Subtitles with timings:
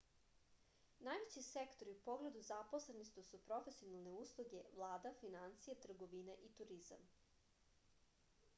[1.07, 7.07] najveći sektori u pogledu zaposlenosti su profesionalne usluge vlada finansije trgovina i turizam